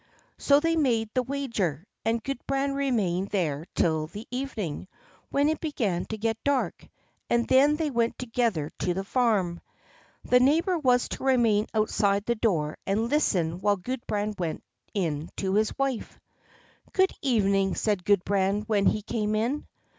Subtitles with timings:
[0.39, 4.87] So they made the wager and Gudbrand remained there till the evening,
[5.29, 6.89] when it began to get dark,
[7.29, 9.61] and then they went together to the farm.
[10.23, 15.53] The neighbor was to remain outside the door and listen while Gudbrand went in to
[15.53, 16.19] his wife.
[16.93, 19.67] "Good evening!" said Gudbrand when he came in.